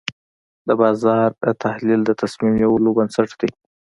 د 0.67 0.69
بازار 0.81 1.29
تحلیل 1.63 2.01
د 2.05 2.11
تصمیم 2.21 2.51
نیولو 2.59 2.89
بنسټ 2.97 3.29
دی. 3.39 3.49